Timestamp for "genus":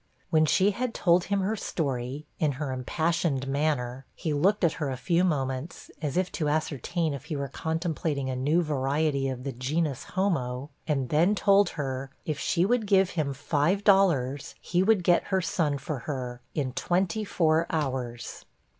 9.51-10.05